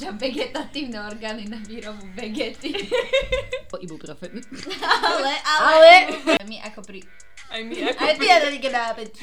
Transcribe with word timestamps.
používam 0.00 0.16
vegetatívne 0.16 0.96
orgány 0.96 1.44
na 1.44 1.60
výrobu 1.60 2.08
vegety. 2.16 2.72
Ibuprofen. 3.84 4.40
ale, 4.80 5.32
ale, 5.44 5.92
Ale- 6.24 6.48
my 6.48 6.56
ako 6.72 6.80
pri... 6.88 7.04
Aj 7.52 7.60
my 7.60 7.76
ako... 7.84 8.00
Aj 8.00 8.14
ty. 8.16 9.20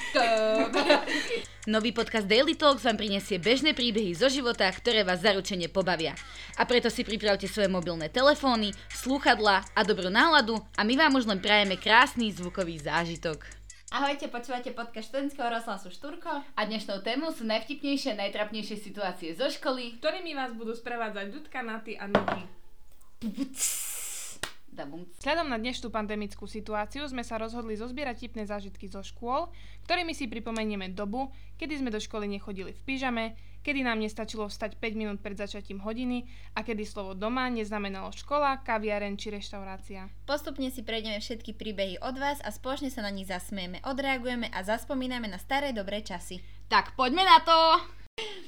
Nový 1.65 1.89
podcast 1.97 2.29
Daily 2.29 2.53
Talks 2.53 2.85
vám 2.85 2.93
prinesie 2.93 3.41
bežné 3.41 3.73
príbehy 3.73 4.13
zo 4.13 4.29
života, 4.29 4.69
ktoré 4.69 5.01
vás 5.01 5.25
zaručene 5.25 5.65
pobavia. 5.65 6.13
A 6.61 6.69
preto 6.69 6.93
si 6.93 7.01
pripravte 7.01 7.49
svoje 7.49 7.73
mobilné 7.73 8.13
telefóny, 8.13 8.69
slúchadlá 8.93 9.65
a 9.73 9.81
dobrú 9.81 10.13
náladu 10.13 10.61
a 10.77 10.85
my 10.85 10.93
vám 10.93 11.17
už 11.17 11.25
len 11.25 11.41
prajeme 11.41 11.73
krásny 11.73 12.29
zvukový 12.29 12.77
zážitok. 12.77 13.41
Ahojte, 13.87 14.27
počúvate 14.27 14.75
podcast 14.75 15.07
študentského 15.07 15.47
rozhlasu 15.47 15.87
Štúrko. 15.87 16.43
A 16.43 16.61
dnešnou 16.67 16.99
témou 17.07 17.31
sú 17.31 17.47
najvtipnejšie 17.47 18.19
a 18.19 18.19
najtrapnejšie 18.19 18.83
situácie 18.83 19.31
zo 19.31 19.47
školy. 19.47 19.95
Ktorými 20.03 20.35
vás 20.35 20.51
budú 20.51 20.75
sprevádzať 20.75 21.31
Dudka, 21.31 21.63
Naty 21.63 21.95
a. 21.95 22.11
Dabum. 24.67 25.07
Vzhľadom 25.23 25.47
na 25.47 25.55
dnešnú 25.55 25.87
pandemickú 25.87 26.51
situáciu 26.51 27.07
sme 27.07 27.23
sa 27.23 27.39
rozhodli 27.39 27.79
zozbierať 27.79 28.27
tipné 28.27 28.43
zážitky 28.43 28.91
zo 28.91 28.99
škôl, 28.99 29.55
ktorými 29.87 30.11
si 30.11 30.27
pripomenieme 30.27 30.91
dobu, 30.91 31.31
kedy 31.55 31.79
sme 31.79 31.87
do 31.87 32.03
školy 32.03 32.27
nechodili 32.27 32.75
v 32.75 32.81
pyžame, 32.83 33.39
kedy 33.67 33.83
nám 33.83 33.99
nestačilo 33.99 34.47
vstať 34.47 34.79
5 34.79 34.95
minút 34.95 35.19
pred 35.19 35.35
začatím 35.35 35.83
hodiny 35.83 36.23
a 36.55 36.63
kedy 36.63 36.87
slovo 36.87 37.11
doma 37.11 37.51
neznamenalo 37.51 38.15
škola, 38.15 38.63
kaviaren 38.63 39.19
či 39.19 39.27
reštaurácia. 39.35 40.07
Postupne 40.23 40.71
si 40.71 40.87
prejdeme 40.87 41.19
všetky 41.19 41.51
príbehy 41.51 41.99
od 41.99 42.15
vás 42.15 42.39
a 42.47 42.55
spoločne 42.55 42.87
sa 42.87 43.03
na 43.03 43.11
nich 43.11 43.27
zasmieme, 43.27 43.83
odreagujeme 43.83 44.47
a 44.55 44.63
zaspomíname 44.63 45.27
na 45.27 45.35
staré 45.35 45.75
dobré 45.75 45.99
časy. 45.99 46.39
Tak 46.71 46.95
poďme 46.95 47.27
na 47.27 47.43
to! 47.43 48.06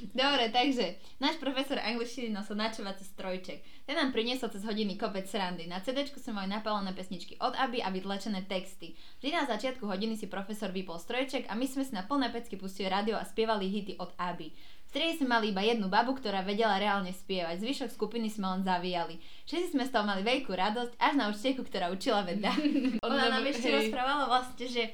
Dobre, 0.09 0.49
takže 0.49 0.97
náš 1.21 1.37
profesor 1.37 1.77
angličtiny 1.77 2.33
nosil 2.33 2.57
načovací 2.57 3.05
strojček. 3.05 3.61
Ten 3.85 3.95
nám 3.95 4.09
priniesol 4.09 4.49
cez 4.49 4.65
hodiny 4.65 4.97
kopec 4.97 5.29
srandy. 5.29 5.69
Na 5.69 5.79
CD 5.85 6.03
sme 6.09 6.43
mali 6.43 6.49
napálené 6.49 6.91
pesničky 6.97 7.37
od 7.37 7.53
Aby 7.53 7.85
a 7.85 7.93
vytlačené 7.93 8.49
texty. 8.49 8.97
Vždy 9.21 9.29
na 9.31 9.45
začiatku 9.45 9.85
hodiny 9.85 10.17
si 10.17 10.25
profesor 10.25 10.73
vypol 10.73 10.97
strojček 10.97 11.45
a 11.47 11.53
my 11.53 11.69
sme 11.69 11.85
si 11.85 11.93
na 11.93 12.01
plné 12.03 12.33
pecky 12.33 12.57
pustili 12.57 12.89
rádio 12.89 13.21
a 13.21 13.23
spievali 13.23 13.69
hity 13.69 14.01
od 14.01 14.09
Aby. 14.17 14.49
V 14.89 14.97
triede 14.97 15.21
sme 15.21 15.37
mali 15.37 15.53
iba 15.53 15.61
jednu 15.61 15.85
babu, 15.85 16.17
ktorá 16.17 16.41
vedela 16.41 16.81
reálne 16.81 17.13
spievať. 17.13 17.61
Zvyšok 17.61 17.93
skupiny 17.93 18.33
sme 18.33 18.49
len 18.57 18.65
zavíjali. 18.65 19.21
Všetci 19.45 19.77
sme 19.77 19.85
z 19.85 19.93
toho 19.93 20.01
mali 20.01 20.25
veľkú 20.25 20.49
radosť, 20.49 20.97
až 20.97 21.13
na 21.13 21.29
učiteľku, 21.29 21.61
ktorá 21.69 21.93
učila 21.93 22.25
veda. 22.25 22.49
Ona 23.05 23.29
nám 23.29 23.45
ešte 23.45 23.69
rozprávala 23.69 24.25
vlastne, 24.25 24.65
že 24.65 24.89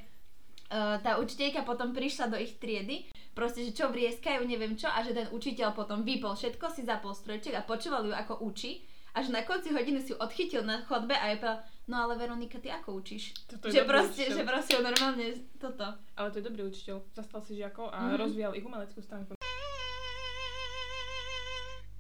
uh, 0.67 1.00
tá 1.00 1.16
učiteľka 1.23 1.63
potom 1.63 1.95
prišla 1.95 2.28
do 2.28 2.35
ich 2.35 2.59
triedy, 2.59 3.07
proste, 3.36 3.61
že 3.61 3.72
čo 3.73 3.86
vrieskajú, 3.88 4.41
neviem 4.41 4.73
čo, 4.73 4.88
a 4.88 5.03
že 5.03 5.11
ten 5.11 5.28
učiteľ 5.28 5.75
potom 5.75 6.02
vypol 6.02 6.33
všetko, 6.33 6.66
si 6.69 6.81
zapol 6.81 7.11
strojček 7.11 7.53
a 7.53 7.61
počúval 7.61 8.02
ju, 8.02 8.16
ako 8.16 8.39
učí. 8.41 8.81
A 9.11 9.19
že 9.19 9.30
na 9.30 9.44
konci 9.44 9.69
hodiny 9.69 10.00
si 10.00 10.11
ju 10.11 10.17
odchytil 10.17 10.59
na 10.61 10.83
chodbe 10.83 11.14
a 11.14 11.30
je 11.30 11.38
povedal, 11.38 11.59
no 11.86 11.95
ale 11.97 12.16
Veronika, 12.16 12.58
ty 12.58 12.67
ako 12.69 13.00
učíš? 13.00 13.31
Toto 13.45 13.67
je 13.67 13.73
že, 13.73 13.83
proste, 13.83 14.23
učiteľ. 14.23 14.36
že 14.36 14.44
proste 14.44 14.73
normálne 14.81 15.28
toto. 15.56 15.88
Ale 16.16 16.28
to 16.30 16.39
je 16.39 16.45
dobrý 16.45 16.61
učiteľ. 16.66 16.95
Zastal 17.13 17.39
si 17.39 17.56
žiakov 17.56 17.88
a 17.89 18.00
Mhm. 18.06 18.17
rozvíjal 18.17 18.52
ich 18.53 18.66
umeleckú 18.66 19.00
stránku. 19.00 19.36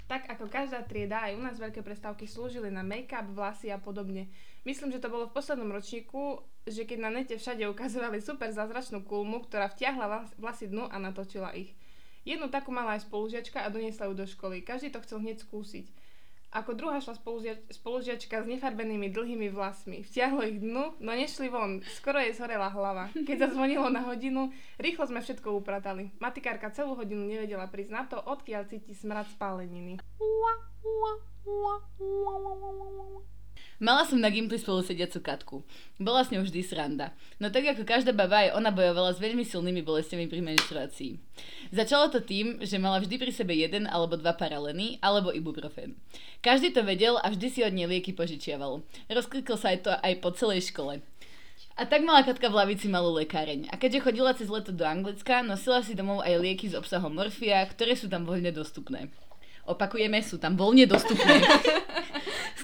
Tak 0.05 0.29
ako 0.29 0.45
každá 0.45 0.85
trieda, 0.85 1.25
aj 1.25 1.33
u 1.33 1.41
nás 1.41 1.57
veľké 1.57 1.81
prestávky 1.81 2.29
slúžili 2.29 2.69
na 2.69 2.85
make-up, 2.85 3.25
vlasy 3.33 3.73
a 3.73 3.81
podobne. 3.81 4.29
Myslím, 4.61 4.93
že 4.93 5.01
to 5.01 5.09
bolo 5.09 5.25
v 5.25 5.33
poslednom 5.33 5.73
ročníku, 5.73 6.45
že 6.69 6.85
keď 6.85 6.97
na 7.01 7.09
nete 7.09 7.41
všade 7.41 7.65
ukazovali 7.65 8.21
super 8.21 8.53
zázračnú 8.53 9.01
kulmu, 9.01 9.41
ktorá 9.49 9.65
vtiahla 9.65 10.05
vlas- 10.05 10.35
vlasy 10.37 10.69
dnu 10.69 10.85
a 10.85 11.01
natočila 11.01 11.57
ich. 11.57 11.73
Jednu 12.21 12.53
takú 12.53 12.69
mala 12.69 12.97
aj 12.97 13.09
spolužiačka 13.09 13.65
a 13.65 13.73
doniesla 13.73 14.09
ju 14.09 14.13
do 14.13 14.25
školy. 14.29 14.61
Každý 14.61 14.93
to 14.93 15.01
chcel 15.01 15.21
hneď 15.21 15.41
skúsiť. 15.41 15.89
Ako 16.55 16.71
druhá 16.71 17.03
šla 17.03 17.19
spoluzia- 17.19 17.59
spolužiačka 17.67 18.39
s 18.39 18.47
nefarbenými 18.47 19.11
dlhými 19.11 19.51
vlasmi. 19.51 20.07
Vtiahlo 20.07 20.39
ich 20.47 20.63
dnu, 20.63 20.95
no 21.03 21.11
nešli 21.11 21.51
von. 21.51 21.83
Skoro 21.99 22.23
jej 22.23 22.31
zhorela 22.31 22.71
hlava. 22.71 23.11
Keď 23.11 23.51
zazvonilo 23.51 23.91
na 23.91 24.07
hodinu, 24.07 24.55
rýchlo 24.79 25.03
sme 25.03 25.19
všetko 25.19 25.51
upratali. 25.51 26.15
Matikárka 26.23 26.71
celú 26.71 26.95
hodinu 26.95 27.27
nevedela 27.27 27.67
prísť 27.67 27.91
na 27.91 28.07
to, 28.07 28.23
odkiaľ 28.23 28.71
cíti 28.71 28.95
smrad 28.95 29.27
spáleniny. 29.35 29.99
Mala 33.75 34.07
som 34.07 34.15
na 34.15 34.31
Gimply 34.31 34.55
spolu 34.55 34.79
sediacu 34.79 35.19
Katku. 35.19 35.57
Bola 35.99 36.23
s 36.23 36.31
ňou 36.31 36.47
vždy 36.47 36.63
sranda. 36.63 37.11
No 37.43 37.51
tak 37.51 37.67
ako 37.67 37.83
každá 37.83 38.15
baba, 38.15 38.47
aj 38.47 38.55
ona 38.55 38.71
bojovala 38.71 39.11
s 39.11 39.19
veľmi 39.19 39.43
silnými 39.43 39.83
bolestiami 39.83 40.31
pri 40.31 40.39
menštruácii. 40.39 41.19
Začalo 41.75 42.07
to 42.07 42.23
tým, 42.23 42.63
že 42.63 42.79
mala 42.79 43.03
vždy 43.03 43.19
pri 43.19 43.35
sebe 43.35 43.51
jeden 43.51 43.83
alebo 43.91 44.15
dva 44.15 44.31
paraleny, 44.31 44.95
alebo 45.03 45.35
ibuprofen. 45.35 45.99
Každý 46.39 46.71
to 46.71 46.87
vedel 46.87 47.19
a 47.19 47.27
vždy 47.27 47.47
si 47.51 47.59
od 47.67 47.75
nej 47.75 47.83
lieky 47.83 48.15
požičiaval. 48.15 48.79
Rozklikol 49.11 49.59
sa 49.59 49.75
aj 49.75 49.79
to 49.83 49.91
aj 49.91 50.13
po 50.23 50.31
celej 50.31 50.71
škole. 50.71 51.03
A 51.75 51.83
tak 51.83 52.07
mala 52.07 52.23
Katka 52.23 52.47
v 52.47 52.55
lavici 52.55 52.87
malú 52.87 53.11
lekáreň. 53.19 53.67
A 53.67 53.75
keďže 53.75 54.07
chodila 54.07 54.31
cez 54.31 54.47
leto 54.47 54.71
do 54.71 54.87
Anglicka, 54.87 55.43
nosila 55.43 55.83
si 55.83 55.91
domov 55.91 56.23
aj 56.23 56.39
lieky 56.39 56.71
s 56.71 56.79
obsahom 56.79 57.11
morfia, 57.11 57.59
ktoré 57.67 57.99
sú 57.99 58.07
tam 58.07 58.23
voľne 58.23 58.55
dostupné. 58.55 59.11
Opakujeme, 59.67 60.23
sú 60.23 60.39
tam 60.39 60.55
voľne 60.55 60.87
dostupné. 60.87 61.43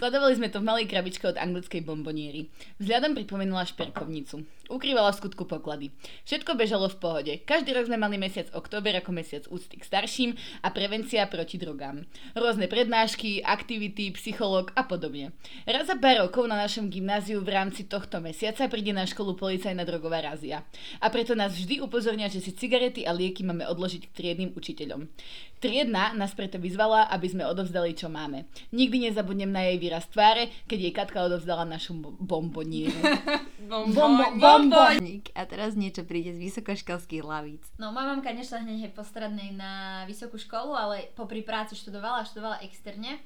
Skladovali 0.02 0.34
sme 0.34 0.50
to 0.50 0.58
v 0.58 0.66
malej 0.66 0.90
krabičke 0.90 1.30
od 1.30 1.38
anglickej 1.38 1.86
bomboniery. 1.86 2.50
Vzhľadom 2.82 3.14
pripomínala 3.14 3.70
šperkovnicu. 3.70 4.42
Ukrývala 4.66 5.14
v 5.14 5.20
skutku 5.22 5.46
poklady. 5.46 5.94
Všetko 6.26 6.58
bežalo 6.58 6.90
v 6.90 6.98
pohode. 6.98 7.34
Každý 7.46 7.70
rok 7.78 7.86
sme 7.86 8.02
mali 8.02 8.18
mesiac 8.18 8.50
október 8.58 8.98
ako 8.98 9.14
mesiac 9.14 9.46
úcty 9.54 9.78
k 9.78 9.86
starším 9.86 10.34
a 10.66 10.74
prevencia 10.74 11.30
proti 11.30 11.62
drogám. 11.62 12.02
Rôzne 12.34 12.66
prednášky, 12.66 13.46
aktivity, 13.46 14.10
psychológ 14.18 14.74
a 14.74 14.90
podobne. 14.90 15.38
Raz 15.70 15.86
za 15.86 15.94
pár 16.02 16.26
rokov 16.26 16.50
na 16.50 16.58
našom 16.58 16.90
gymnáziu 16.90 17.38
v 17.46 17.54
rámci 17.54 17.86
tohto 17.86 18.18
mesiaca 18.26 18.66
príde 18.74 18.98
na 18.98 19.06
školu 19.06 19.38
policajná 19.38 19.86
drogová 19.86 20.26
razia. 20.34 20.66
A 20.98 21.14
preto 21.14 21.38
nás 21.38 21.54
vždy 21.54 21.78
upozornia, 21.78 22.26
že 22.26 22.42
si 22.42 22.58
cigarety 22.58 23.06
a 23.06 23.14
lieky 23.14 23.46
máme 23.46 23.70
odložiť 23.70 24.10
k 24.10 24.16
triednym 24.18 24.58
učiteľom. 24.58 25.06
Triedna 25.62 26.18
nás 26.18 26.34
preto 26.34 26.58
vyzvala, 26.58 27.06
aby 27.14 27.28
sme 27.30 27.46
odovzdali, 27.46 27.94
čo 27.94 28.10
máme. 28.10 28.50
Nikdy 28.74 29.14
nezabudnem 29.14 29.54
na 29.54 29.70
jej 29.70 29.78
výraz 29.78 29.91
tváre, 30.00 30.48
keď 30.64 30.80
jej 30.80 30.94
Katka 30.96 31.28
odovzdala 31.28 31.68
našu 31.68 31.92
bo- 31.92 32.16
bombonieru. 32.16 32.96
Bombo- 33.72 34.32
Bomboník. 34.40 35.36
A 35.36 35.44
teraz 35.44 35.76
niečo 35.76 36.08
príde 36.08 36.32
z 36.32 36.40
vysokoškolských 36.40 37.24
lavíc. 37.26 37.68
No, 37.76 37.92
moja 37.92 38.08
mamka 38.08 38.32
nešla 38.32 38.64
hneď 38.64 38.88
hej 38.88 38.92
po 38.96 39.04
strednej 39.04 39.52
na 39.52 40.04
vysokú 40.08 40.40
školu, 40.40 40.72
ale 40.72 41.12
popri 41.12 41.44
práci 41.44 41.76
študovala, 41.76 42.24
študovala 42.24 42.64
externe. 42.64 43.20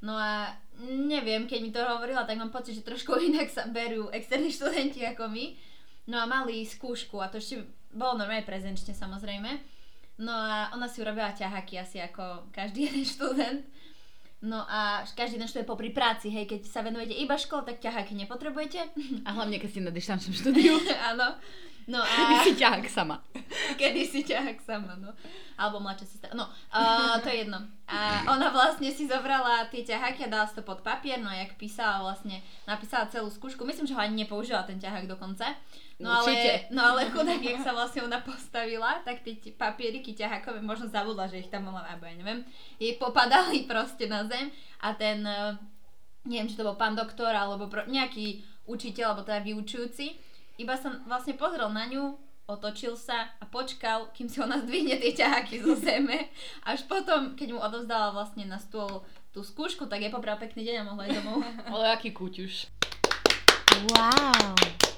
No 0.00 0.16
a 0.16 0.56
neviem, 0.84 1.44
keď 1.44 1.58
mi 1.60 1.70
to 1.70 1.80
hovorila, 1.80 2.24
tak 2.24 2.36
mám 2.36 2.52
pocit, 2.52 2.76
že 2.76 2.84
trošku 2.84 3.16
inak 3.32 3.48
sa 3.48 3.64
berú 3.64 4.12
externí 4.12 4.52
študenti 4.52 5.04
ako 5.08 5.28
my. 5.28 5.44
No 6.08 6.20
a 6.20 6.26
mali 6.26 6.64
skúšku 6.64 7.20
a 7.20 7.28
to 7.28 7.38
ešte 7.38 7.60
bolo 7.92 8.18
normálne 8.18 8.42
prezenčne 8.42 8.96
samozrejme. 8.96 9.80
No 10.20 10.32
a 10.32 10.68
ona 10.72 10.84
si 10.84 11.00
urobila 11.00 11.32
ťahaky 11.32 11.80
asi 11.80 11.96
ako 12.00 12.48
každý 12.52 12.84
jeden 12.88 13.04
študent. 13.04 13.60
No 14.40 14.64
a 14.64 15.04
každý 15.12 15.36
jeden 15.36 15.48
študent 15.52 15.68
popri 15.68 15.92
práci, 15.92 16.32
hej, 16.32 16.48
keď 16.48 16.64
sa 16.64 16.80
venujete 16.80 17.12
iba 17.12 17.36
škole, 17.36 17.60
tak 17.60 17.76
ťahaky 17.76 18.16
nepotrebujete. 18.24 18.80
A 19.28 19.36
hlavne, 19.36 19.60
keď 19.60 19.68
si 19.68 19.80
na 19.84 19.92
dištančnom 19.92 20.32
štúdiu, 20.32 20.80
Áno. 21.12 21.36
No 21.86 22.02
kedy 22.16 22.34
a 22.34 22.42
si 22.44 22.52
ťahák 22.58 22.84
sama. 22.90 23.16
kedy 23.80 24.02
si 24.04 24.20
ťahák 24.26 24.58
sama, 24.60 24.98
no. 24.98 25.14
Alebo 25.56 25.80
mladšia 25.80 26.06
sestra. 26.08 26.32
No, 26.32 26.48
uh, 26.72 27.16
to 27.20 27.28
je 27.28 27.44
jedno. 27.44 27.60
A 27.88 28.20
ona 28.34 28.52
vlastne 28.52 28.88
si 28.92 29.08
zobrala 29.08 29.68
tie 29.72 29.84
ťaháky 29.84 30.26
a 30.26 30.32
dala 30.32 30.46
si 30.48 30.56
to 30.56 30.64
pod 30.64 30.84
papier, 30.84 31.20
no 31.20 31.28
jak 31.32 31.56
písala 31.56 32.04
vlastne, 32.04 32.40
napísala 32.68 33.08
celú 33.08 33.28
skúšku. 33.28 33.64
Myslím, 33.64 33.88
že 33.88 33.94
ho 33.96 34.00
ani 34.00 34.24
nepoužila 34.24 34.64
ten 34.64 34.76
ťahák 34.76 35.08
dokonca. 35.08 35.56
No 36.00 36.24
Určite. 36.24 36.64
ale, 36.64 36.72
no 36.72 36.80
ale 36.96 37.00
chudák, 37.12 37.44
jak 37.44 37.60
sa 37.60 37.76
vlastne 37.76 38.00
ona 38.08 38.24
postavila, 38.24 39.04
tak 39.04 39.20
tie 39.20 39.36
ti- 39.36 39.52
papieriky 39.52 40.16
ťahákové, 40.16 40.64
možno 40.64 40.88
zabudla, 40.88 41.28
že 41.28 41.44
ich 41.44 41.52
tam 41.52 41.68
mala, 41.68 41.84
alebo 41.84 42.08
ja 42.08 42.16
neviem, 42.16 42.40
jej 42.80 42.96
popadali 42.96 43.68
proste 43.68 44.08
na 44.08 44.24
zem 44.24 44.48
a 44.80 44.96
ten, 44.96 45.20
eh, 45.20 45.60
neviem, 46.24 46.48
či 46.48 46.56
to 46.56 46.64
bol 46.64 46.80
pán 46.80 46.96
doktor, 46.96 47.36
alebo 47.36 47.68
pro, 47.68 47.84
nejaký 47.84 48.40
učiteľ, 48.64 49.12
alebo 49.12 49.28
teda 49.28 49.44
vyučujúci, 49.44 50.16
iba 50.60 50.76
sa 50.76 50.92
vlastne 51.08 51.40
pozrel 51.40 51.72
na 51.72 51.88
ňu, 51.88 52.20
otočil 52.44 52.98
sa 52.98 53.32
a 53.40 53.48
počkal, 53.48 54.12
kým 54.12 54.28
si 54.28 54.44
ona 54.44 54.60
zdvihne 54.60 55.00
tie 55.00 55.16
ťaháky 55.16 55.64
zo 55.64 55.72
zeme. 55.72 56.28
Až 56.68 56.84
potom, 56.84 57.32
keď 57.32 57.48
mu 57.56 57.60
odovzdala 57.64 58.12
vlastne 58.12 58.44
na 58.44 58.60
stôl 58.60 59.06
tú 59.32 59.40
skúšku, 59.40 59.88
tak 59.88 60.04
je 60.04 60.12
pobral 60.12 60.36
pekný 60.36 60.68
deň 60.68 60.76
a 60.82 60.86
mohla 60.86 61.08
ísť 61.08 61.16
domov. 61.22 61.40
Ale 61.72 61.96
aký 61.96 62.12
kúťuš. 62.12 62.68
Wow. 63.96 64.89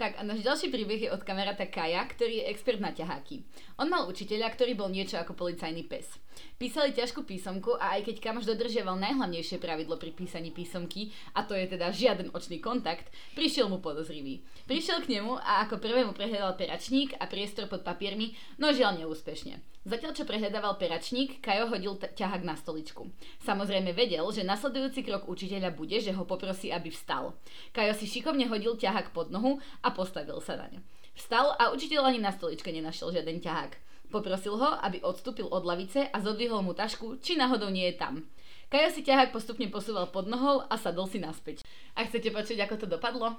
Tak 0.00 0.16
a 0.16 0.24
náš 0.24 0.40
ďalší 0.40 0.72
príbeh 0.72 0.96
je 0.96 1.12
od 1.12 1.20
kamaráta 1.20 1.68
Kaja, 1.68 2.00
ktorý 2.08 2.40
je 2.40 2.48
expert 2.48 2.80
na 2.80 2.88
ťaháky. 2.88 3.44
On 3.76 3.84
mal 3.84 4.08
učiteľa, 4.08 4.48
ktorý 4.56 4.72
bol 4.72 4.88
niečo 4.88 5.20
ako 5.20 5.36
policajný 5.36 5.84
pes. 5.84 6.08
Písali 6.56 6.96
ťažkú 6.96 7.28
písomku 7.28 7.76
a 7.76 8.00
aj 8.00 8.08
keď 8.08 8.16
kamoš 8.24 8.48
dodržiaval 8.48 8.96
najhlavnejšie 8.96 9.60
pravidlo 9.60 10.00
pri 10.00 10.16
písaní 10.16 10.56
písomky, 10.56 11.12
a 11.36 11.44
to 11.44 11.52
je 11.52 11.68
teda 11.68 11.92
žiaden 11.92 12.32
očný 12.32 12.64
kontakt, 12.64 13.12
prišiel 13.36 13.68
mu 13.68 13.84
podozrivý. 13.84 14.40
Prišiel 14.64 15.04
k 15.04 15.20
nemu 15.20 15.36
a 15.36 15.68
ako 15.68 15.76
prvému 15.76 16.16
prehľadal 16.16 16.56
peračník 16.56 17.20
a 17.20 17.28
priestor 17.28 17.68
pod 17.68 17.84
papiermi, 17.84 18.32
no 18.56 18.72
žiaľ 18.72 19.04
neúspešne. 19.04 19.60
Zatiaľ, 19.80 20.12
čo 20.12 20.28
prehľadával 20.28 20.76
peračník, 20.76 21.40
Kajo 21.40 21.72
hodil 21.72 21.96
t- 21.96 22.12
ťahák 22.12 22.44
na 22.44 22.52
stoličku. 22.52 23.08
Samozrejme 23.40 23.96
vedel, 23.96 24.20
že 24.28 24.44
nasledujúci 24.44 25.00
krok 25.00 25.24
učiteľa 25.24 25.72
bude, 25.72 25.96
že 26.04 26.12
ho 26.12 26.28
poprosí, 26.28 26.68
aby 26.68 26.92
vstal. 26.92 27.32
Kajo 27.72 27.96
si 27.96 28.04
šikovne 28.04 28.44
hodil 28.52 28.76
ťahák 28.76 29.16
pod 29.16 29.32
nohu 29.32 29.56
a 29.80 29.88
postavil 29.92 30.38
sa 30.42 30.56
na 30.56 30.66
ňu. 30.70 30.80
Vstal 31.14 31.52
a 31.58 31.74
učiteľ 31.74 32.08
ani 32.08 32.20
na 32.22 32.32
stoličke 32.32 32.72
nenašiel 32.72 33.12
žiaden 33.12 33.44
ťahák. 33.44 33.72
Poprosil 34.10 34.58
ho, 34.58 34.70
aby 34.82 34.98
odstúpil 35.06 35.46
od 35.46 35.62
lavice 35.62 36.10
a 36.10 36.16
zodvihol 36.18 36.66
mu 36.66 36.74
tašku, 36.74 37.22
či 37.22 37.38
náhodou 37.38 37.70
nie 37.70 37.86
je 37.94 38.00
tam. 38.00 38.26
Kajo 38.70 38.90
si 38.90 39.02
ťahák 39.02 39.34
postupne 39.34 39.66
posúval 39.66 40.10
pod 40.14 40.30
nohou 40.30 40.62
a 40.66 40.74
sadol 40.78 41.06
si 41.10 41.18
naspäť. 41.18 41.66
A 41.98 42.06
chcete 42.06 42.30
počuť, 42.30 42.58
ako 42.62 42.74
to 42.78 42.86
dopadlo? 42.86 43.38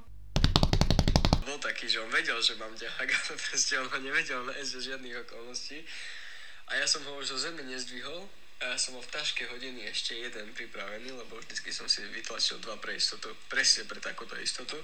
Bol 1.41 1.57
taký, 1.59 1.87
že 1.87 2.03
on 2.03 2.11
vedel, 2.11 2.37
že 2.43 2.59
mám 2.59 2.71
ťahák, 2.75 3.09
ale 3.19 3.35
proste 3.35 3.79
on 3.79 3.87
ho 3.87 3.99
nevedel 3.99 4.43
nájsť 4.47 4.69
za 4.71 4.79
žiadnych 4.91 5.15
okolností. 5.27 5.83
A 6.71 6.79
ja 6.79 6.87
som 6.87 7.03
ho 7.03 7.19
už 7.19 7.35
zo 7.35 7.37
zeme 7.39 7.63
nezdvihol 7.67 8.27
a 8.61 8.71
ja 8.71 8.77
som 8.77 8.93
mal 8.93 9.03
v 9.03 9.11
taške 9.11 9.43
hodiny 9.49 9.89
ešte 9.89 10.15
jeden 10.15 10.53
pripravený, 10.53 11.11
lebo 11.11 11.35
vždycky 11.41 11.73
som 11.73 11.89
si 11.89 12.05
vytlačil 12.11 12.61
dva 12.61 12.77
pre 12.77 12.95
istotu, 12.95 13.33
presne 13.49 13.89
pre 13.89 13.97
takúto 13.97 14.37
istotu. 14.37 14.77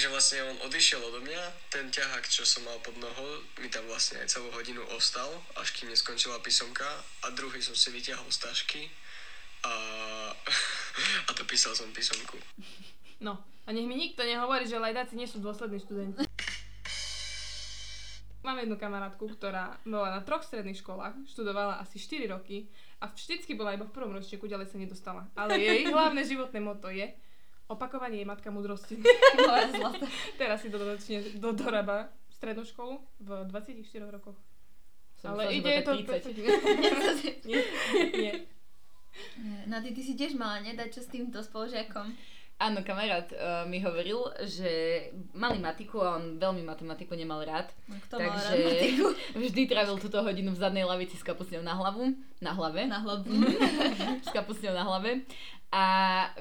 Takže 0.00 0.16
vlastne 0.16 0.40
on 0.48 0.56
odišiel 0.64 0.96
odo 0.96 1.20
mňa, 1.20 1.68
ten 1.68 1.92
ťahák, 1.92 2.24
čo 2.24 2.40
som 2.48 2.64
mal 2.64 2.80
pod 2.80 2.96
nohou, 2.96 3.44
mi 3.60 3.68
tam 3.68 3.84
vlastne 3.84 4.16
aj 4.24 4.32
celú 4.32 4.48
hodinu 4.56 4.80
ostal, 4.96 5.28
až 5.60 5.76
kým 5.76 5.92
neskončila 5.92 6.40
písomka 6.40 6.88
a 7.20 7.28
druhý 7.36 7.60
som 7.60 7.76
si 7.76 7.92
vyťahol 7.92 8.24
z 8.32 8.38
tašky 8.40 8.88
a, 9.60 9.74
a 11.28 11.30
dopísal 11.36 11.76
som 11.76 11.92
písomku. 11.92 12.40
No, 13.20 13.44
a 13.44 13.76
nech 13.76 13.84
mi 13.84 13.92
nikto 13.92 14.24
nehovorí, 14.24 14.64
že 14.64 14.80
lajdáci 14.80 15.20
nie 15.20 15.28
sú 15.28 15.36
dôslední 15.36 15.84
študenti. 15.84 16.24
Mám 18.40 18.56
jednu 18.56 18.80
kamarátku, 18.80 19.28
ktorá 19.36 19.84
bola 19.84 20.16
na 20.16 20.24
troch 20.24 20.48
stredných 20.48 20.80
školách, 20.80 21.28
študovala 21.28 21.76
asi 21.76 22.00
4 22.00 22.24
roky 22.24 22.72
a 23.04 23.12
vždycky 23.12 23.52
bola 23.52 23.76
iba 23.76 23.84
v 23.84 23.92
prvom 23.92 24.16
ročníku, 24.16 24.48
ďalej 24.48 24.72
sa 24.72 24.80
nedostala. 24.80 25.28
Ale 25.36 25.60
jej 25.60 25.92
hlavné 25.92 26.24
životné 26.24 26.56
moto 26.56 26.88
je 26.88 27.04
opakovanie 27.70 28.20
je 28.20 28.26
matka 28.26 28.50
múdrosti. 28.50 28.98
Teraz 30.40 30.58
si 30.60 30.68
to 30.68 30.76
dodatočne 30.76 31.38
dodorába 31.38 32.10
strednú 32.34 32.66
školu 32.66 32.98
v 33.22 33.46
24 33.46 33.86
rokoch. 34.10 34.34
Som 35.22 35.36
Ale 35.36 35.54
ide 35.54 35.86
to... 35.86 35.94
tak 36.02 36.26
30. 36.26 36.34
nie, 37.48 37.60
nie. 38.16 38.34
No 39.68 39.78
ty, 39.84 39.92
ty 39.92 40.00
si 40.02 40.16
tiež 40.16 40.34
mala 40.34 40.64
nedať 40.64 40.96
čo 40.96 41.00
s 41.04 41.08
týmto 41.12 41.38
spolužiakom. 41.44 42.10
Áno, 42.60 42.84
kamarát 42.84 43.24
uh, 43.32 43.64
mi 43.64 43.80
hovoril, 43.80 44.20
že 44.44 44.68
mali 45.32 45.56
matiku 45.56 46.04
a 46.04 46.20
on 46.20 46.36
veľmi 46.36 46.60
matematiku 46.60 47.16
nemal 47.16 47.40
rád. 47.40 47.72
No, 47.88 47.96
kto 48.04 48.20
mal 48.20 48.36
rád 48.36 48.52
takže 48.52 48.68
matiku? 48.68 49.06
vždy 49.48 49.62
trávil 49.64 49.96
túto 49.96 50.20
hodinu 50.20 50.52
v 50.52 50.60
zadnej 50.60 50.84
lavici 50.84 51.16
s 51.16 51.24
kapusňou 51.24 51.64
na 51.64 51.72
hlavu, 51.72 52.12
na 52.44 52.52
hlave, 52.52 52.84
Na 52.84 53.00
hlavu. 53.00 53.32
s 54.20 54.28
kapusňou 54.28 54.76
na 54.76 54.84
hlave. 54.84 55.24
A 55.70 55.84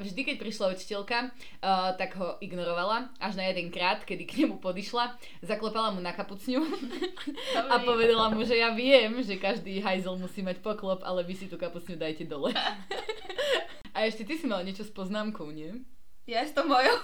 vždy, 0.01 0.25
keď 0.25 0.35
prišla 0.41 0.73
učiteľka, 0.73 1.29
uh, 1.29 1.93
tak 1.93 2.17
ho 2.17 2.41
ignorovala, 2.41 3.13
až 3.21 3.37
na 3.37 3.45
jeden 3.45 3.69
krát, 3.69 4.01
kedy 4.01 4.25
k 4.25 4.41
nemu 4.41 4.57
podišla, 4.57 5.21
zaklopala 5.45 5.93
mu 5.93 6.01
na 6.01 6.17
kapucňu 6.17 6.65
a 7.71 7.77
povedala 7.85 8.33
mu, 8.33 8.41
že 8.41 8.57
ja 8.57 8.73
viem, 8.73 9.21
že 9.21 9.37
každý 9.37 9.85
hajzel 9.85 10.17
musí 10.17 10.41
mať 10.41 10.65
poklop, 10.65 11.05
ale 11.05 11.21
vy 11.21 11.37
si 11.37 11.45
tú 11.45 11.61
kapucňu 11.61 12.01
dajte 12.01 12.25
dole. 12.25 12.49
A 13.93 14.05
ešte 14.05 14.23
ty 14.23 14.37
si 14.37 14.45
mal 14.45 14.61
niečo 14.63 14.85
s 14.85 14.93
poznámkou, 14.93 15.49
nie? 15.49 15.81
Ja 16.29 16.45
s 16.45 16.53
to 16.53 16.61
mojou. 16.63 16.97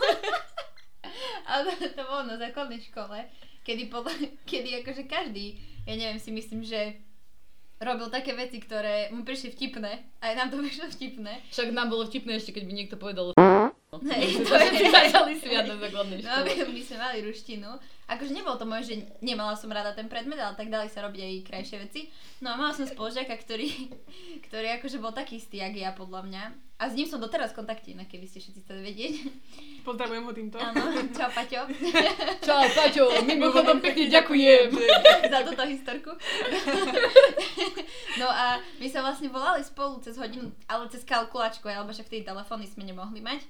Ale 1.52 1.74
to 1.78 2.02
bolo 2.06 2.30
na 2.30 2.38
základnej 2.38 2.82
škole, 2.82 3.26
kedy, 3.66 3.90
podľa, 3.90 4.14
kedy 4.46 4.82
akože 4.82 5.04
každý, 5.10 5.62
ja 5.86 5.94
neviem, 5.98 6.22
si 6.22 6.30
myslím, 6.34 6.62
že 6.66 6.98
robil 7.82 8.08
také 8.08 8.32
veci, 8.36 8.62
ktoré 8.62 9.12
mu 9.12 9.28
prišli 9.28 9.52
vtipné. 9.56 9.92
Aj 10.24 10.34
nám 10.36 10.52
to 10.52 10.60
prišlo 10.64 10.88
vtipné. 10.92 11.44
Však 11.52 11.76
nám 11.76 11.92
bolo 11.92 12.08
vtipné 12.08 12.40
ešte, 12.40 12.56
keď 12.56 12.64
by 12.68 12.74
niekto 12.74 12.96
povedal 12.96 13.36
Hej, 14.02 14.28
to 14.46 14.54
je- 14.54 14.92
na 15.64 15.76
základnej 15.78 16.20
No, 16.20 16.30
škole. 16.42 16.66
my, 16.66 16.74
my 16.74 16.82
sme 16.82 16.98
mali 16.98 17.18
ruštinu. 17.22 17.70
Akože 18.06 18.32
nebolo 18.32 18.54
to 18.54 18.66
moje, 18.66 18.84
že 18.86 18.96
nemala 19.20 19.54
som 19.54 19.68
rada 19.68 19.90
ten 19.92 20.06
predmet, 20.06 20.38
ale 20.38 20.54
tak 20.54 20.70
dali 20.70 20.86
sa 20.86 21.02
robiť 21.02 21.18
aj 21.18 21.34
krajšie 21.44 21.78
veci. 21.80 22.02
No 22.38 22.52
a 22.52 22.56
mala 22.56 22.70
som 22.70 22.84
spolužiaka, 22.84 23.34
ktorý, 23.34 23.90
ktorý 24.46 24.78
akože 24.78 24.98
bol 24.98 25.10
taký 25.10 25.38
istý, 25.38 25.58
jak 25.58 25.74
ja, 25.74 25.90
podľa 25.92 26.22
mňa. 26.24 26.44
A 26.76 26.86
s 26.86 26.94
ním 26.94 27.08
som 27.08 27.18
doteraz 27.18 27.50
v 27.50 27.64
kontakte, 27.64 27.88
inak 27.90 28.06
keby 28.06 28.28
ste 28.28 28.38
všetci 28.38 28.62
chceli 28.62 28.84
vedieť. 28.84 29.14
Pozdravujem 29.82 30.22
ho 30.22 30.34
týmto. 30.36 30.60
Áno, 30.60 30.84
čau 31.10 31.32
Paťo. 31.32 31.72
Čau, 32.46 32.62
Paťo, 32.68 33.06
mimochodom 33.24 33.80
pekne 33.80 34.12
ďakujem. 34.12 34.76
za 35.26 35.40
túto 35.42 35.64
historku. 35.64 36.12
no 38.16 38.28
a 38.28 38.46
my 38.76 38.88
sa 38.88 39.00
vlastne 39.00 39.30
volali 39.30 39.62
spolu 39.62 39.98
cez 40.00 40.16
hodinu, 40.16 40.52
ale 40.66 40.90
cez 40.90 41.02
kalkulačku, 41.02 41.64
alebo 41.66 41.90
však 41.90 42.06
vtedy 42.06 42.24
telefóny 42.24 42.66
sme 42.66 42.84
nemohli 42.84 43.20
mať. 43.20 43.48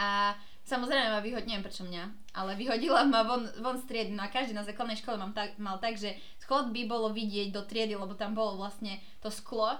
A 0.00 0.32
samozrejme 0.64 1.12
ma 1.12 1.20
vyhodila, 1.20 1.44
neviem 1.44 1.66
prečo 1.68 1.84
mňa, 1.84 2.32
ale 2.32 2.56
vyhodila 2.56 3.04
ma 3.04 3.20
von, 3.20 3.44
von 3.60 3.76
z 3.76 3.84
triedy. 3.84 4.16
No 4.16 4.24
a 4.24 4.32
každý 4.32 4.56
na 4.56 4.64
základnej 4.64 4.96
škole 4.96 5.20
mám 5.20 5.36
tak, 5.36 5.60
mal 5.60 5.76
tak, 5.76 6.00
že 6.00 6.16
schod 6.40 6.72
by 6.72 6.88
bolo 6.88 7.12
vidieť 7.12 7.52
do 7.52 7.68
triedy, 7.68 8.00
lebo 8.00 8.16
tam 8.16 8.32
bolo 8.32 8.56
vlastne 8.56 8.96
to 9.20 9.28
sklo. 9.28 9.76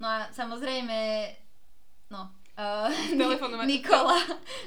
No 0.00 0.06
a 0.08 0.32
samozrejme, 0.32 0.96
no, 2.08 2.32
Uh, 2.58 2.90
Telefonovať. 3.22 3.64
Nikola, 3.70 4.18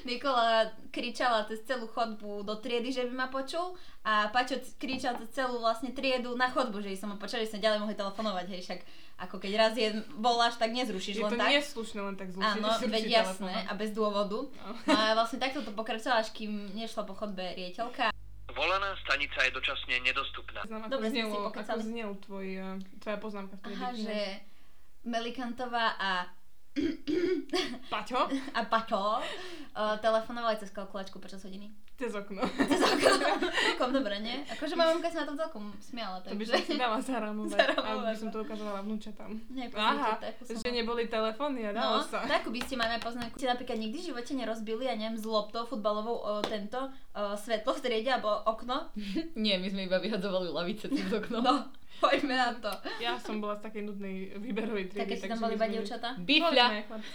Nikola 0.07 0.63
kričala 0.95 1.43
cez 1.43 1.59
celú 1.67 1.91
chodbu 1.91 2.47
do 2.47 2.55
triedy, 2.55 2.87
že 2.87 3.03
by 3.03 3.11
ma 3.11 3.27
počul 3.27 3.75
a 4.07 4.31
Paťo 4.31 4.63
c- 4.63 4.79
kričal 4.79 5.19
cez 5.19 5.35
celú 5.35 5.59
vlastne 5.59 5.91
triedu 5.91 6.31
na 6.39 6.47
chodbu, 6.47 6.79
že 6.79 6.95
som 6.95 7.11
ho 7.11 7.19
počuli, 7.19 7.43
že 7.43 7.51
sme 7.51 7.59
ďalej 7.59 7.83
mohli 7.83 7.99
telefonovať, 7.99 8.45
hej, 8.47 8.61
však 8.63 8.79
ako 9.21 9.35
keď 9.37 9.51
raz 9.59 9.73
je 9.75 9.91
voláš, 10.15 10.55
tak 10.55 10.71
nezrušíš 10.71 11.19
Je 11.19 11.23
len 11.27 11.35
to 11.35 11.37
tak. 11.37 11.51
neslušné 11.51 11.99
len 11.99 12.15
tak 12.15 12.31
zlušiť. 12.31 12.57
Áno, 12.57 12.67
zrušiť 12.73 12.89
veď 12.89 13.05
jasné 13.11 13.53
a 13.67 13.71
bez 13.75 13.91
dôvodu. 13.91 14.39
No. 14.47 14.71
No 14.87 14.95
a 14.95 15.11
vlastne 15.11 15.37
takto 15.37 15.59
to 15.59 15.75
pokračovalo, 15.75 16.23
až 16.23 16.31
kým 16.31 16.71
nešla 16.71 17.03
po 17.03 17.11
chodbe 17.13 17.43
riediteľka. 17.53 18.09
Volaná 18.55 18.95
stanica 19.03 19.43
je 19.43 19.51
dočasne 19.51 19.99
nedostupná. 19.99 20.63
Znam, 20.63 20.87
ako, 20.87 20.91
Dobre, 20.95 21.07
sme 21.07 21.13
si 21.13 21.21
znelo, 21.21 21.37
ako 21.51 21.75
znel 21.83 22.09
tvoj, 22.23 22.47
eh, 22.55 22.75
tvoja 23.03 23.17
poznámka 23.19 23.55
v 23.55 23.63
Aha, 23.67 23.89
že 23.93 24.17
Melikantová 25.03 25.99
a 25.99 26.11
Paťo, 27.91 28.31
a 28.55 28.59
Paťo 28.63 29.19
uh, 29.19 29.99
telefonovali 29.99 30.55
cez 30.55 30.71
kalkulačku 30.71 31.19
počas 31.19 31.43
hodiny. 31.43 31.67
cez 31.99 32.15
okno. 32.15 32.39
Cez 32.47 32.79
okno. 32.79 33.11
Celkom 33.75 33.91
dobre, 33.91 34.23
nie? 34.23 34.39
Akože 34.47 34.79
moja 34.79 34.95
mamka 34.95 35.11
sa 35.11 35.21
na 35.21 35.27
tom 35.27 35.37
celkom 35.37 35.63
smiala, 35.83 36.23
To 36.23 36.31
by 36.31 36.39
takže... 36.39 36.53
som 36.55 36.63
si 36.63 36.75
dala 36.79 36.97
zaramovať. 37.03 37.57
Zaramovať, 37.59 38.07
by 38.07 38.17
som 38.17 38.29
no. 38.29 38.33
to 38.33 38.39
ukazovala 38.41 38.79
vnúčatám. 38.87 39.29
Aha, 39.75 40.11
som 40.47 40.55
že 40.63 40.71
neboli 40.71 41.11
telefóny 41.11 41.67
a 41.67 41.71
dalo 41.75 41.99
No, 41.99 42.07
sa. 42.07 42.23
takú 42.23 42.49
by 42.55 42.59
ste 42.63 42.79
aj 42.79 43.01
poznámku. 43.03 43.35
Ste 43.35 43.51
napríklad 43.51 43.77
nikdy 43.77 43.97
v 43.99 44.07
živote 44.15 44.31
nerozbili, 44.31 44.87
ja 44.87 44.95
neviem, 44.95 45.19
z 45.19 45.27
loptou 45.27 45.67
futbalovou 45.67 46.23
o, 46.23 46.39
tento 46.41 46.79
o, 46.79 46.89
svetlo 47.35 47.75
v 47.75 47.79
triede 47.83 48.09
alebo 48.15 48.31
okno? 48.47 48.89
Nie, 49.43 49.59
my 49.59 49.67
sme 49.67 49.91
iba 49.91 49.99
vyhadzovali 49.99 50.47
lavice 50.47 50.87
cez 50.87 51.11
okno. 51.11 51.43
No, 51.43 51.67
poďme 51.99 52.33
na 52.33 52.53
to. 52.53 52.71
Ja 52.97 53.17
som 53.17 53.37
bola 53.37 53.55
z 53.55 53.63
takej 53.63 53.83
nudnej 53.83 54.15
výberovej 54.35 54.87
triedy. 54.87 55.01
Také 55.03 55.15
si 55.15 55.23
tam 55.23 55.35
takže 55.35 55.43
boli 55.43 55.53
iba 55.53 55.65
sme- 55.65 55.73
dievčatá? 55.75 56.09
Bifľa. 56.15 56.65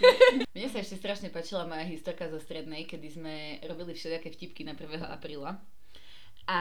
Mne 0.54 0.66
sa 0.66 0.78
ešte 0.78 0.96
strašne 0.96 1.28
páčila 1.28 1.64
moja 1.64 1.82
historka 1.82 2.26
zo 2.26 2.36
strednej, 2.36 2.84
kedy 2.84 3.08
sme 3.08 3.34
robili 3.62 3.92
všelijaké 3.92 4.28
vtipky 4.30 4.62
na 4.62 4.72
1. 4.72 4.84
apríla. 5.00 5.56
A, 6.46 6.60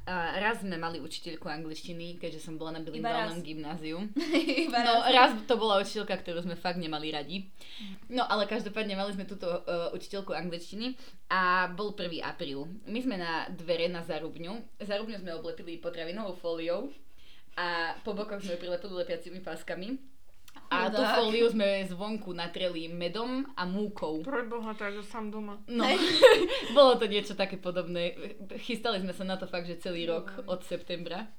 a 0.00 0.14
raz 0.40 0.64
sme 0.64 0.80
mali 0.80 0.96
učiteľku 0.96 1.44
angličtiny, 1.44 2.16
keďže 2.16 2.40
som 2.40 2.56
bola 2.56 2.72
na 2.72 2.80
bilingválnom 2.80 3.44
gymnáziu. 3.44 4.00
Iba 4.64 4.80
No 4.80 5.04
raz. 5.04 5.12
raz 5.12 5.44
to 5.44 5.60
bola 5.60 5.76
učiteľka, 5.76 6.16
ktorú 6.16 6.40
sme 6.40 6.56
fakt 6.56 6.80
nemali 6.80 7.12
radi. 7.12 7.44
No 8.08 8.24
ale 8.24 8.48
každopádne 8.48 8.96
mali 8.96 9.12
sme 9.12 9.28
túto 9.28 9.44
uh, 9.44 9.92
učiteľku 9.92 10.32
angličtiny 10.32 10.96
a 11.28 11.68
bol 11.68 11.92
1. 11.92 12.16
apríl. 12.24 12.64
My 12.88 12.96
sme 12.96 13.20
na 13.20 13.44
dvere 13.52 13.92
na 13.92 14.00
Zarubňu. 14.00 14.56
Zarubňu 14.80 15.20
sme 15.20 15.36
oblepili 15.36 15.76
potravinovou 15.76 16.32
fóliou 16.32 16.88
a 17.56 17.96
po 18.04 18.12
bokoch 18.12 18.44
sme 18.44 18.60
prilepili 18.60 18.92
lepiacimi 18.92 19.40
páskami. 19.40 19.96
A 20.66 20.90
tú 20.90 20.98
Chudák. 20.98 21.16
fóliu 21.22 21.46
sme 21.46 21.86
zvonku 21.86 22.34
natreli 22.34 22.90
medom 22.90 23.46
a 23.54 23.62
múkou. 23.62 24.24
Preboha, 24.26 24.74
takže 24.74 25.04
sám 25.04 25.30
doma. 25.30 25.62
No, 25.70 25.86
bolo 26.76 26.98
to 26.98 27.06
niečo 27.06 27.38
také 27.38 27.54
podobné. 27.54 28.18
Chystali 28.66 28.98
sme 28.98 29.14
sa 29.14 29.22
na 29.22 29.38
to 29.38 29.46
fakt, 29.46 29.70
že 29.70 29.78
celý 29.78 30.10
rok 30.10 30.26
od 30.48 30.66
septembra. 30.66 31.30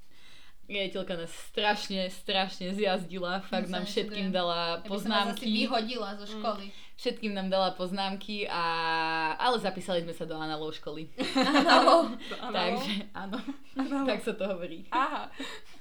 Riaditeľka 0.67 1.15
nás 1.15 1.31
strašne, 1.47 2.07
strašne 2.11 2.75
zjazdila. 2.75 3.39
Fakt 3.47 3.71
No 3.71 3.79
nám 3.79 3.87
všetkým 3.87 4.31
dala 4.35 4.83
som 4.83 4.95
poznámky. 4.95 5.47
vyhodila 5.47 6.15
zo 6.19 6.27
školy. 6.27 6.71
Všetkým 6.99 7.31
nám 7.31 7.47
dala 7.47 7.71
poznámky, 7.71 8.47
a... 8.51 8.63
ale 9.39 9.59
zapísali 9.63 10.03
sme 10.03 10.11
sa 10.11 10.27
do 10.27 10.35
analov 10.35 10.75
školy. 10.75 11.07
Áno. 11.39 12.15
Takže 12.57 13.11
áno, 13.15 13.37
tak 14.07 14.19
sa 14.23 14.33
to 14.35 14.43
hovorí. 14.43 14.87
Aha, 14.91 15.31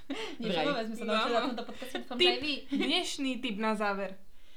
Nové 0.40 0.82
sme 0.84 0.94
sa 0.94 1.04
No, 1.04 1.12
naučili 1.12 1.32
no. 1.32 1.36
na 1.36 1.46
tomto 1.48 1.64
podcaste, 1.64 1.98
Tip. 1.98 2.30
aj 2.30 2.38
vy. 2.40 2.54
dnešný 2.86 3.30
tip 3.38 3.56
na 3.58 3.72
záver. 3.74 4.14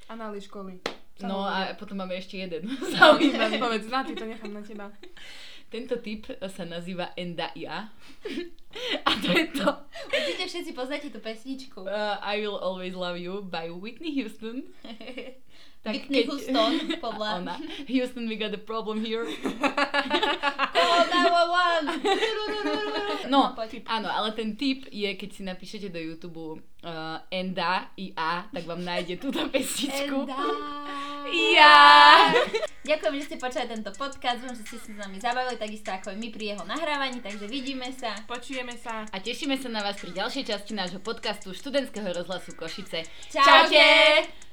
Anály 0.08 0.40
školy. 0.40 0.82
No 1.20 1.44
a 1.44 1.76
potom 1.76 2.00
máme 2.00 2.16
ešte 2.16 2.40
jeden 2.40 2.64
zaujímavý. 2.96 3.60
Povedz, 3.60 3.86
na 3.86 4.08
ty 4.08 4.16
to 4.16 4.24
nechám 4.24 4.50
na 4.50 4.64
teba. 4.64 4.88
Tento 5.70 6.02
typ 6.02 6.26
sa 6.50 6.66
nazýva 6.66 7.14
Enda 7.14 7.54
Ja. 7.54 7.94
A 9.06 9.10
to 9.18 9.30
je 9.34 9.46
to 9.54 9.66
Určite 10.10 10.46
všetci 10.46 10.72
poznáte 10.74 11.08
tú 11.10 11.20
pesničku. 11.22 11.86
uh, 11.86 12.18
I 12.22 12.42
Will 12.42 12.58
Always 12.58 12.94
Love 12.94 13.18
You 13.18 13.42
by 13.46 13.74
Whitney 13.74 14.14
Houston. 14.18 14.70
Whitney 15.86 16.28
Houston, 16.28 16.90
podľa... 17.06 17.40
Ona. 17.40 17.56
Houston, 17.88 18.28
we 18.28 18.36
got 18.36 18.52
a 18.52 18.60
problem 18.60 19.00
here. 19.00 19.24
Call 20.76 21.08
911. 21.08 23.32
No, 23.32 23.56
áno, 23.88 24.08
ale 24.12 24.36
ten 24.36 24.60
tip 24.60 24.92
je, 24.92 25.08
keď 25.16 25.30
si 25.32 25.42
napíšete 25.48 25.88
do 25.88 26.02
YouTube 26.02 26.60
uh, 26.60 27.24
Enda 27.32 27.96
i 27.96 28.12
A, 28.18 28.52
tak 28.52 28.68
vám 28.68 28.84
nájde 28.84 29.24
túto 29.24 29.40
pesničku. 29.48 30.28
Enda. 30.28 30.36
Ja! 31.30 32.34
Ďakujem, 32.80 33.14
že 33.22 33.26
ste 33.30 33.38
počuli 33.38 33.70
tento 33.70 33.92
podcast, 33.94 34.42
dúfam, 34.42 34.58
že 34.58 34.66
ste 34.66 34.78
sa 34.82 34.90
s 34.90 34.98
nami 34.98 35.22
zabavili, 35.22 35.62
takisto 35.62 35.94
ako 35.94 36.10
aj 36.10 36.18
my 36.18 36.28
pri 36.34 36.44
jeho 36.56 36.64
nahrávaní, 36.66 37.22
takže 37.22 37.46
vidíme 37.46 37.86
sa. 37.94 38.18
Počujeme 38.26 38.74
sa. 38.82 39.06
A 39.14 39.18
tešíme 39.22 39.54
sa 39.62 39.70
na 39.70 39.86
vás 39.86 40.02
pri 40.02 40.10
ďalšej 40.10 40.50
časti 40.50 40.74
nášho 40.74 40.98
podcastu 40.98 41.54
študentského 41.54 42.10
rozhlasu 42.10 42.58
Košice. 42.58 43.06
Čaute! 43.30 44.49